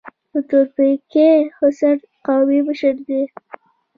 [0.31, 1.95] د تورپیکۍ خوسر
[2.25, 3.21] قومي مشر دی.